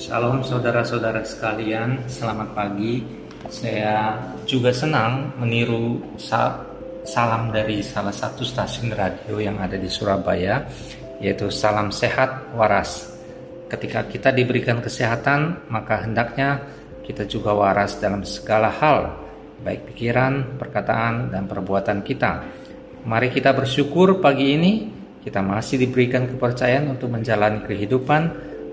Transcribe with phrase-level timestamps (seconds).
[0.00, 3.04] Shalom saudara-saudara sekalian, selamat pagi.
[3.52, 4.16] Saya
[4.48, 6.00] juga senang meniru
[7.04, 10.64] salam dari salah satu stasiun radio yang ada di Surabaya,
[11.20, 13.20] yaitu salam sehat waras.
[13.68, 16.64] Ketika kita diberikan kesehatan, maka hendaknya
[17.04, 19.20] kita juga waras dalam segala hal,
[19.60, 22.40] baik pikiran, perkataan, dan perbuatan kita.
[23.04, 28.22] Mari kita bersyukur pagi ini kita masih diberikan kepercayaan untuk menjalani kehidupan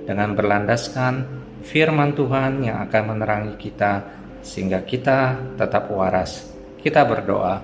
[0.08, 1.28] dengan berlandaskan
[1.68, 4.04] firman Tuhan yang akan menerangi kita
[4.40, 6.48] sehingga kita tetap waras.
[6.80, 7.60] Kita berdoa,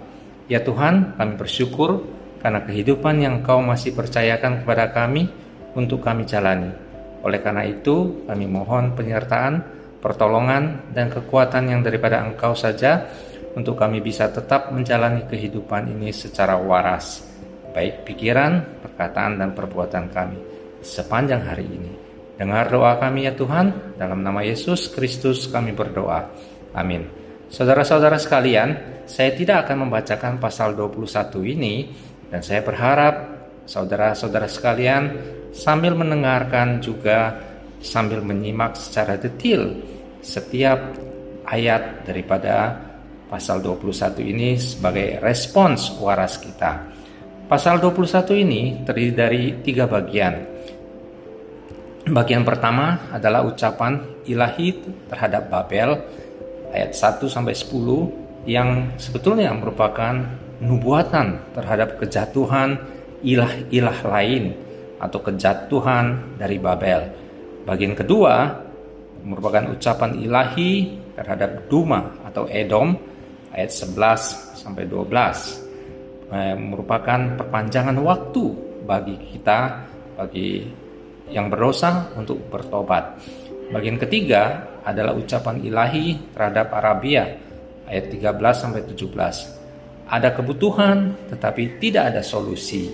[0.52, 2.04] ya Tuhan kami bersyukur
[2.44, 5.32] karena kehidupan yang Kau masih percayakan kepada kami
[5.80, 6.76] untuk kami jalani.
[7.24, 9.64] Oleh karena itu kami mohon penyertaan,
[10.04, 13.08] pertolongan, dan kekuatan yang daripada Engkau saja
[13.56, 17.33] untuk kami bisa tetap menjalani kehidupan ini secara waras,
[17.74, 20.38] baik pikiran, perkataan, dan perbuatan kami
[20.86, 21.92] sepanjang hari ini.
[22.38, 26.30] Dengar doa kami ya Tuhan, dalam nama Yesus Kristus kami berdoa.
[26.78, 27.06] Amin.
[27.50, 31.90] Saudara-saudara sekalian, saya tidak akan membacakan pasal 21 ini
[32.34, 33.16] dan saya berharap
[33.70, 35.04] saudara-saudara sekalian
[35.54, 37.38] sambil mendengarkan juga
[37.78, 39.70] sambil menyimak secara detail
[40.24, 40.98] setiap
[41.46, 42.80] ayat daripada
[43.30, 46.93] pasal 21 ini sebagai respons waras kita.
[47.54, 50.42] Pasal 21 ini terdiri dari tiga bagian.
[52.10, 54.74] Bagian pertama adalah ucapan ilahi
[55.06, 56.02] terhadap Babel
[56.74, 60.18] ayat 1 sampai 10 yang sebetulnya merupakan
[60.66, 62.74] nubuatan terhadap kejatuhan
[63.22, 64.58] ilah-ilah lain
[64.98, 67.06] atau kejatuhan dari Babel.
[67.70, 68.50] Bagian kedua
[69.22, 72.98] merupakan ucapan ilahi terhadap Duma atau Edom
[73.54, 75.63] ayat 11 sampai 12 eh,
[76.58, 78.44] merupakan perpanjangan waktu
[78.84, 79.60] bagi kita
[80.18, 80.66] bagi
[81.32, 83.18] yang berdosa untuk bertobat.
[83.74, 87.26] Bagian ketiga adalah ucapan ilahi terhadap Arabia
[87.88, 90.12] ayat 13 sampai 17.
[90.14, 92.92] Ada kebutuhan tetapi tidak ada solusi.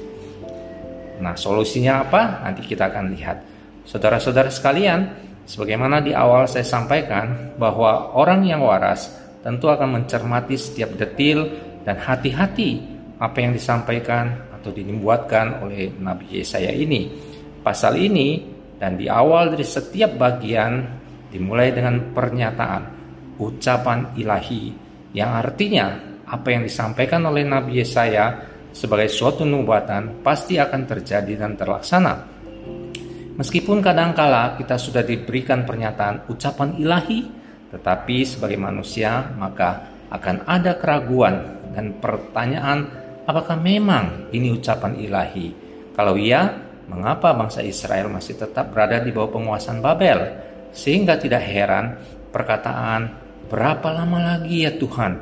[1.19, 2.47] Nah, solusinya apa?
[2.47, 3.37] Nanti kita akan lihat.
[3.83, 5.09] Saudara-saudara sekalian,
[5.43, 9.11] sebagaimana di awal saya sampaikan bahwa orang yang waras
[9.43, 11.49] tentu akan mencermati setiap detil
[11.83, 18.39] dan hati-hati apa yang disampaikan atau dibuatkan oleh Nabi Yesaya ini Pasal ini
[18.79, 20.79] dan di awal dari setiap bagian
[21.27, 22.83] dimulai dengan pernyataan
[23.35, 24.71] ucapan ilahi
[25.11, 31.59] yang artinya apa yang disampaikan oleh Nabi Yesaya sebagai suatu nubuatan pasti akan terjadi dan
[31.59, 32.39] terlaksana.
[33.35, 37.27] Meskipun kadangkala kita sudah diberikan pernyataan ucapan ilahi,
[37.75, 42.87] tetapi sebagai manusia maka akan ada keraguan dan pertanyaan
[43.29, 45.53] apakah memang ini ucapan ilahi.
[45.93, 46.49] Kalau iya,
[46.89, 50.19] mengapa bangsa Israel masih tetap berada di bawah penguasaan Babel.
[50.73, 51.97] Sehingga tidak heran
[52.33, 53.09] perkataan
[53.49, 55.17] berapa lama lagi ya Tuhan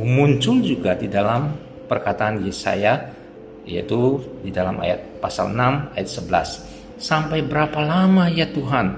[0.00, 1.52] muncul juga di dalam
[1.84, 3.12] perkataan Yesaya
[3.68, 8.96] yaitu di dalam ayat pasal 6 ayat 11 sampai berapa lama ya Tuhan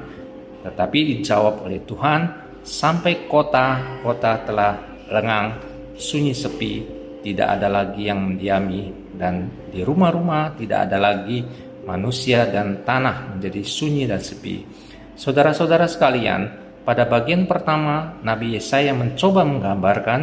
[0.63, 2.21] tetapi dijawab oleh Tuhan
[2.63, 4.79] sampai kota-kota telah
[5.11, 5.59] lengang
[5.99, 6.98] sunyi sepi
[7.29, 11.45] tidak ada lagi yang mendiami dan di rumah-rumah tidak ada lagi
[11.85, 14.65] manusia dan tanah menjadi sunyi dan sepi.
[15.13, 16.49] Saudara-saudara sekalian,
[16.89, 20.21] pada bagian pertama Nabi Yesaya mencoba menggambarkan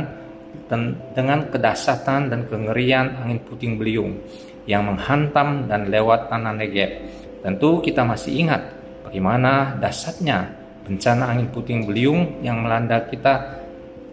[1.14, 4.18] dengan kedasatan dan kengerian angin puting beliung
[4.66, 6.90] yang menghantam dan lewat tanah Negev.
[7.46, 8.66] Tentu kita masih ingat
[9.06, 10.50] bagaimana dasarnya
[10.82, 13.62] bencana angin puting beliung yang melanda kita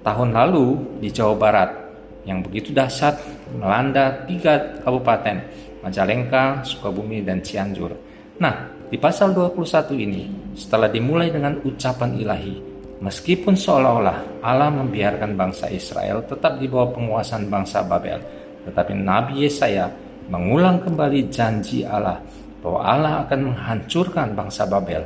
[0.04, 1.81] tahun lalu di Jawa Barat
[2.22, 3.18] yang begitu dahsyat
[3.58, 5.42] melanda tiga kabupaten
[5.82, 7.90] Majalengka, Sukabumi, dan Cianjur.
[8.38, 12.54] Nah, di pasal 21 ini, setelah dimulai dengan ucapan ilahi,
[13.02, 18.22] meskipun seolah-olah Allah membiarkan bangsa Israel tetap di bawah penguasaan bangsa Babel,
[18.62, 19.90] tetapi Nabi Yesaya
[20.30, 22.22] mengulang kembali janji Allah
[22.62, 25.02] bahwa Allah akan menghancurkan bangsa Babel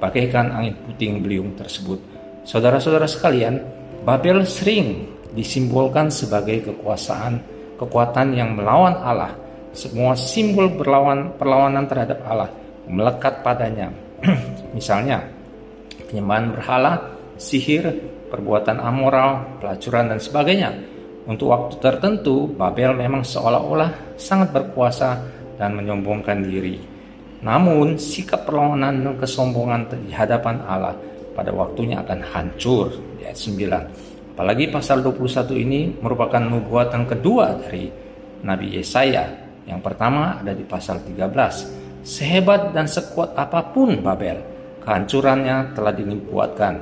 [0.00, 2.00] bagaikan angin puting beliung tersebut.
[2.48, 3.60] Saudara-saudara sekalian,
[4.08, 5.04] Babel sering
[5.34, 7.42] disimbolkan sebagai kekuasaan
[7.76, 9.34] kekuatan yang melawan Allah,
[9.74, 12.50] semua simbol berlawan perlawanan terhadap Allah
[12.86, 13.90] melekat padanya.
[14.76, 15.20] Misalnya,
[16.06, 16.92] penyembahan berhala,
[17.36, 17.90] sihir,
[18.30, 20.70] perbuatan amoral, pelacuran dan sebagainya.
[21.24, 25.24] Untuk waktu tertentu, Babel memang seolah-olah sangat berkuasa
[25.56, 26.76] dan menyombongkan diri.
[27.40, 30.96] Namun, sikap perlawanan dan kesombongan di hadapan Allah
[31.32, 37.86] pada waktunya akan hancur ayat 9 Apalagi pasal 21 ini merupakan nubuatan kedua dari
[38.42, 39.30] Nabi Yesaya
[39.64, 42.02] Yang pertama ada di pasal 13.
[42.04, 44.42] Sehebat dan sekuat apa pun Babel,
[44.84, 46.74] kehancurannya telah dinubuatkan.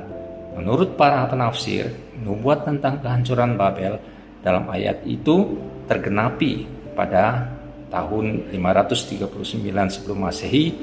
[0.59, 1.87] Menurut para penafsir,
[2.19, 3.95] nubuat tentang kehancuran Babel
[4.43, 5.55] dalam ayat itu
[5.87, 7.47] tergenapi pada
[7.87, 10.75] tahun 539 sebelum Masehi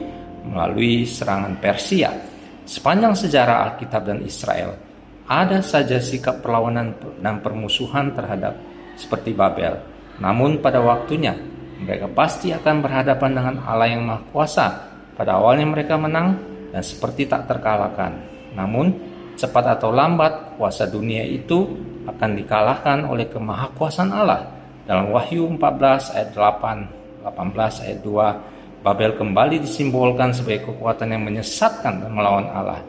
[0.49, 2.17] melalui serangan Persia.
[2.65, 4.90] Sepanjang sejarah Alkitab dan Israel,
[5.31, 8.59] ada saja sikap perlawanan dan permusuhan terhadap
[8.99, 9.79] seperti Babel.
[10.19, 11.39] Namun pada waktunya,
[11.79, 14.67] mereka pasti akan berhadapan dengan Allah yang Maha Kuasa.
[15.15, 16.35] Pada awalnya mereka menang
[16.75, 18.19] dan seperti tak terkalahkan.
[18.59, 18.91] Namun,
[19.39, 21.79] cepat atau lambat, kuasa dunia itu
[22.11, 24.51] akan dikalahkan oleh kemahakuasaan Allah.
[24.83, 32.03] Dalam Wahyu 14 ayat 8, 18 ayat 2, Babel kembali disimbolkan sebagai kekuatan yang menyesatkan
[32.03, 32.81] dan melawan Allah.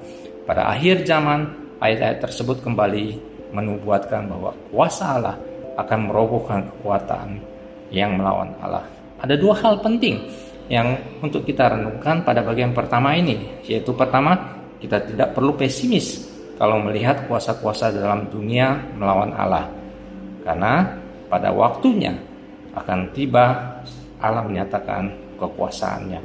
[0.47, 3.17] Pada akhir zaman, ayat-ayat tersebut kembali
[3.51, 5.35] menubuatkan bahwa kuasa Allah
[5.75, 7.41] akan merobohkan kekuatan
[7.91, 8.85] yang melawan Allah.
[9.19, 10.21] Ada dua hal penting
[10.71, 16.79] yang untuk kita renungkan pada bagian pertama ini, yaitu pertama, kita tidak perlu pesimis kalau
[16.79, 19.67] melihat kuasa-kuasa dalam dunia melawan Allah.
[20.45, 20.95] Karena
[21.27, 22.15] pada waktunya
[22.77, 23.75] akan tiba
[24.21, 26.21] Allah menyatakan kekuasaannya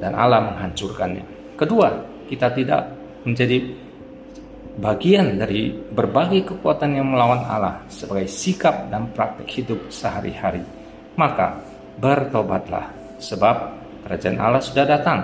[0.00, 1.56] dan Allah menghancurkannya.
[1.58, 1.92] Kedua,
[2.30, 2.88] kita tidak
[3.26, 3.58] menjadi
[4.78, 10.62] bagian dari berbagai kekuatan yang melawan Allah sebagai sikap dan praktik hidup sehari-hari.
[11.18, 11.58] Maka
[11.98, 13.56] bertobatlah sebab
[14.06, 15.20] kerajaan Allah sudah datang.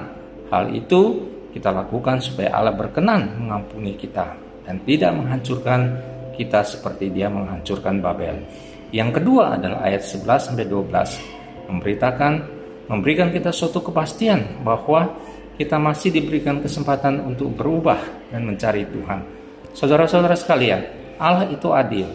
[0.50, 4.34] Hal itu kita lakukan supaya Allah berkenan mengampuni kita
[4.66, 5.94] dan tidak menghancurkan
[6.36, 8.44] kita seperti dia menghancurkan Babel.
[8.92, 12.32] Yang kedua adalah ayat 11 sampai 12 memberitakan
[12.86, 15.10] memberikan kita suatu kepastian bahwa
[15.56, 17.98] kita masih diberikan kesempatan untuk berubah
[18.32, 19.20] dan mencari Tuhan.
[19.72, 20.80] Saudara-saudara sekalian,
[21.16, 22.08] Allah itu adil.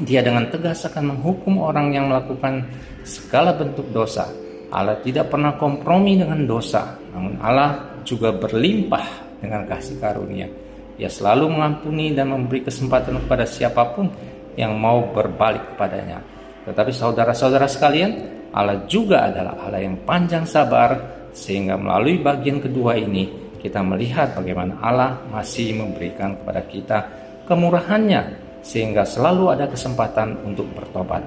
[0.00, 2.62] Dia dengan tegas akan menghukum orang yang melakukan
[3.02, 4.30] segala bentuk dosa
[4.70, 10.46] Allah tidak pernah kompromi dengan dosa, namun Allah juga berlimpah dengan kasih karunia.
[10.94, 14.06] Ia selalu mengampuni dan memberi kesempatan kepada siapa pun
[14.54, 16.22] yang mau berbalik kepadanya.
[16.70, 18.10] Tetapi saudara-saudara sekalian,
[18.54, 24.80] Allah juga adalah Allah yang panjang sabar, sehingga melalui bagian kedua ini kita melihat bagaimana
[24.80, 26.98] Allah masih memberikan kepada kita
[27.44, 28.22] kemurahannya,
[28.64, 31.20] sehingga selalu ada kesempatan untuk bertobat.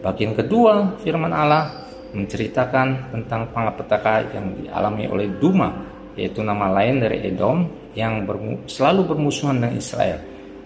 [0.00, 5.70] Bagian kedua firman Allah menceritakan tentang malapetaka yang dialami oleh Duma,
[6.14, 10.18] yaitu nama lain dari Edom yang bermu, selalu bermusuhan dengan Israel.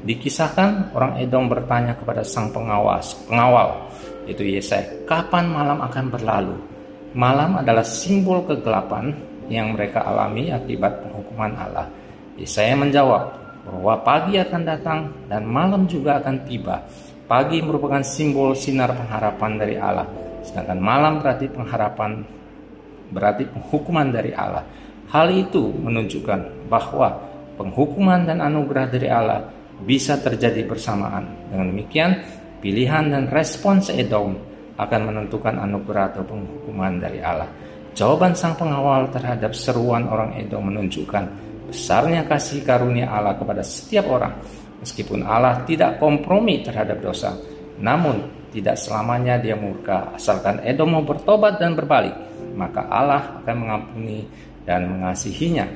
[0.05, 3.89] Dikisahkan orang Edom bertanya kepada sang pengawas, pengawal,
[4.29, 6.57] yaitu Yesaya, kapan malam akan berlalu?
[7.15, 9.15] Malam adalah simbol kegelapan
[9.47, 11.87] yang mereka alami akibat penghukuman Allah.
[12.35, 13.23] Yesaya menjawab
[13.65, 15.01] bahwa pagi akan datang
[15.31, 16.83] dan malam juga akan tiba.
[17.25, 20.05] Pagi merupakan simbol sinar pengharapan dari Allah
[20.45, 22.21] Sedangkan malam berarti pengharapan,
[23.09, 24.63] berarti penghukuman dari Allah.
[25.09, 27.17] Hal itu menunjukkan bahwa
[27.57, 29.49] penghukuman dan anugerah dari Allah
[29.81, 31.49] bisa terjadi bersamaan.
[31.49, 32.11] Dengan demikian,
[32.61, 34.37] pilihan dan respons Edom
[34.75, 37.47] akan menentukan anugerah atau penghukuman dari Allah.
[37.95, 41.25] Jawaban sang pengawal terhadap seruan orang Edom menunjukkan
[41.71, 44.35] besarnya kasih karunia Allah kepada setiap orang.
[44.83, 47.39] Meskipun Allah tidak kompromi terhadap dosa,
[47.79, 52.15] namun tidak selamanya dia murka, asalkan Edom mau bertobat dan berbalik,
[52.55, 54.27] maka Allah akan mengampuni
[54.63, 55.67] dan mengasihinya.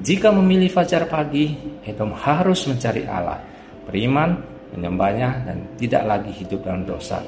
[0.00, 3.42] Jika memilih fajar pagi, Edom harus mencari Allah,
[3.86, 4.38] beriman,
[4.74, 7.18] menyembahnya, dan tidak lagi hidup dalam dosa.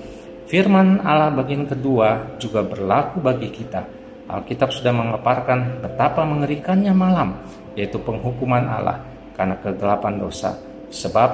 [0.51, 3.83] Firman Allah bagian kedua juga berlaku bagi kita.
[4.29, 7.37] Alkitab sudah mengeparkan betapa mengerikannya malam,
[7.77, 9.03] yaitu penghukuman Allah
[9.37, 10.57] karena kegelapan dosa.
[10.89, 11.31] Sebab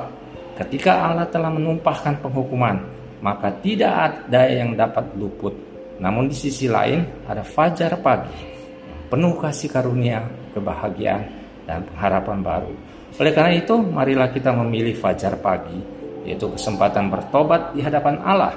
[0.58, 2.78] ketika Allah telah menumpahkan penghukuman,
[3.22, 5.54] maka tidak ada yang dapat luput.
[5.98, 8.38] Namun di sisi lain ada fajar pagi,
[9.10, 10.22] penuh kasih karunia,
[10.54, 11.26] kebahagiaan,
[11.66, 12.72] dan pengharapan baru.
[13.18, 15.74] Oleh karena itu, marilah kita memilih fajar pagi,
[16.22, 18.54] yaitu kesempatan bertobat di hadapan Allah.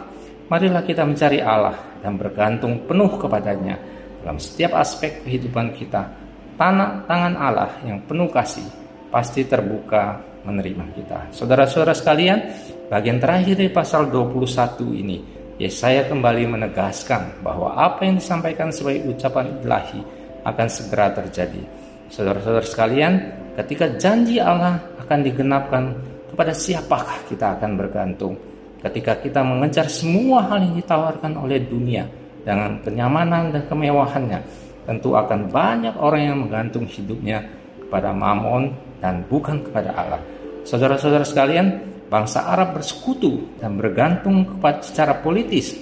[0.51, 3.79] Marilah kita mencari Allah dan bergantung penuh kepadanya
[4.19, 6.11] dalam setiap aspek kehidupan kita.
[6.59, 8.67] Tanah tangan Allah yang penuh kasih
[9.07, 11.31] pasti terbuka menerima kita.
[11.31, 12.51] Saudara-saudara sekalian,
[12.91, 15.23] bagian terakhir dari pasal 21 ini,
[15.55, 20.03] Yesaya kembali menegaskan bahwa apa yang disampaikan sebagai ucapan ilahi
[20.43, 21.63] akan segera terjadi.
[22.11, 23.13] Saudara-saudara sekalian,
[23.55, 25.95] ketika janji Allah akan digenapkan,
[26.27, 28.50] kepada siapakah kita akan bergantung?
[28.81, 32.09] Ketika kita mengejar semua hal yang ditawarkan oleh dunia
[32.41, 34.41] dengan kenyamanan dan kemewahannya,
[34.89, 37.45] tentu akan banyak orang yang menggantung hidupnya
[37.77, 40.21] kepada mamon dan bukan kepada Allah.
[40.65, 41.77] Saudara-saudara sekalian,
[42.09, 45.77] bangsa Arab bersekutu dan bergantung kepada secara politis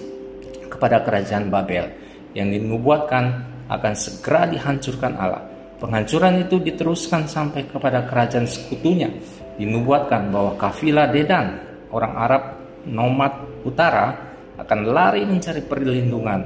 [0.68, 1.88] kepada kerajaan Babel
[2.36, 5.44] yang dinubuatkan akan segera dihancurkan Allah.
[5.80, 9.08] Penghancuran itu diteruskan sampai kepada kerajaan sekutunya.
[9.56, 11.56] Dinubuatkan bahwa kafilah Dedan,
[11.92, 12.44] orang Arab
[12.88, 14.16] nomad utara,
[14.60, 16.42] akan lari mencari perlindungan.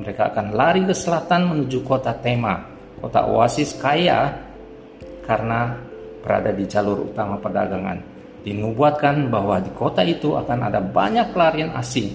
[0.00, 2.64] Mereka akan lari ke selatan menuju kota Tema,
[3.00, 4.30] kota oasis kaya
[5.26, 5.76] karena
[6.24, 8.00] berada di jalur utama perdagangan.
[8.40, 12.14] Dinubuatkan bahwa di kota itu akan ada banyak pelarian asing,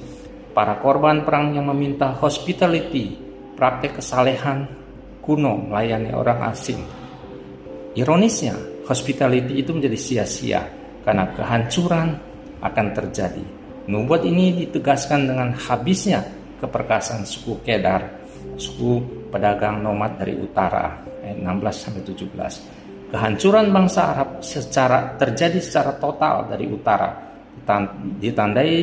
[0.55, 3.19] para korban perang yang meminta hospitality,
[3.53, 4.65] praktek kesalehan
[5.21, 6.81] kuno melayani orang asing.
[7.93, 8.57] Ironisnya,
[8.89, 10.61] hospitality itu menjadi sia-sia
[11.05, 12.17] karena kehancuran
[12.63, 13.62] akan terjadi.
[13.83, 16.23] Nubuat ini ditegaskan dengan habisnya
[16.63, 18.07] keperkasaan suku Kedar,
[18.55, 23.11] suku pedagang nomad dari utara, ayat 16 sampai 17.
[23.11, 27.11] Kehancuran bangsa Arab secara terjadi secara total dari utara,
[28.23, 28.73] ditandai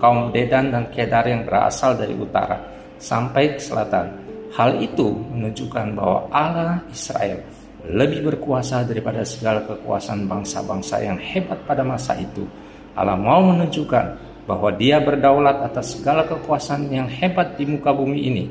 [0.00, 2.56] kaum Dedan dan Kedar yang berasal dari utara
[2.96, 4.08] sampai ke selatan.
[4.56, 7.44] Hal itu menunjukkan bahwa Allah Israel
[7.84, 12.48] lebih berkuasa daripada segala kekuasaan bangsa-bangsa yang hebat pada masa itu.
[12.94, 14.04] Allah mau menunjukkan
[14.46, 18.44] bahwa Dia berdaulat atas segala kekuasaan yang hebat di muka bumi ini.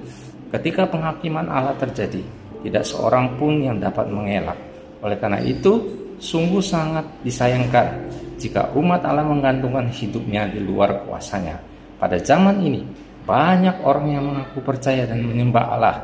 [0.54, 2.22] Ketika penghakiman Allah terjadi,
[2.62, 4.58] tidak seorang pun yang dapat mengelak.
[5.02, 5.82] Oleh karena itu,
[6.22, 8.08] sungguh sangat disayangkan
[8.40, 11.60] jika umat Allah menggantungkan hidupnya di luar kuasanya.
[12.00, 12.84] Pada zaman ini,
[13.24, 15.96] banyak orang yang mengaku percaya dan menyembah Allah,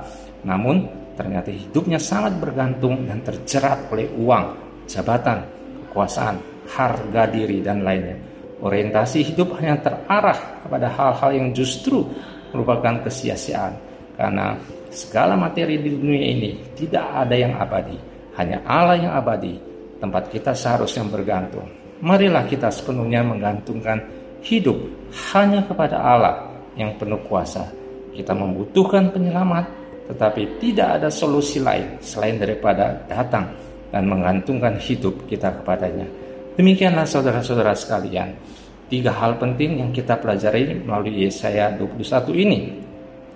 [0.48, 0.88] namun
[1.20, 4.46] ternyata hidupnya sangat bergantung dan terjerat oleh uang,
[4.88, 5.44] jabatan,
[5.88, 6.40] kekuasaan,
[6.72, 8.29] harga diri, dan lainnya.
[8.60, 12.04] Orientasi hidup hanya terarah kepada hal-hal yang justru
[12.52, 13.74] merupakan kesia-siaan,
[14.20, 14.60] karena
[14.92, 19.60] segala materi di dunia ini tidak ada yang abadi hanya Allah yang abadi,
[20.00, 21.68] tempat kita seharusnya bergantung.
[22.00, 24.00] Marilah kita sepenuhnya menggantungkan
[24.40, 24.80] hidup
[25.36, 26.48] hanya kepada Allah
[26.80, 27.68] yang penuh kuasa.
[28.16, 29.68] Kita membutuhkan penyelamat,
[30.08, 33.52] tetapi tidak ada solusi lain selain daripada datang
[33.92, 36.08] dan menggantungkan hidup kita kepadanya.
[36.60, 38.36] Demikianlah saudara-saudara sekalian,
[38.92, 42.76] tiga hal penting yang kita pelajari melalui Yesaya 21 ini,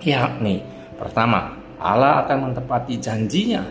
[0.04, 0.60] yakni
[1.00, 3.64] pertama, Allah akan menepati janjinya.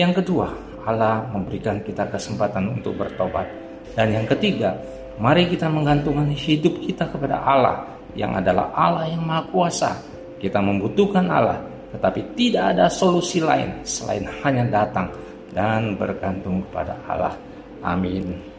[0.00, 0.48] Yang kedua,
[0.88, 3.44] Allah memberikan kita kesempatan untuk bertobat.
[3.92, 4.72] Dan yang ketiga,
[5.20, 7.84] mari kita menggantungkan hidup kita kepada Allah
[8.16, 10.00] yang adalah Allah yang Maha Kuasa.
[10.40, 11.60] Kita membutuhkan Allah,
[11.92, 15.12] tetapi tidak ada solusi lain selain hanya datang
[15.52, 17.36] dan bergantung kepada Allah.
[17.84, 18.53] Amin.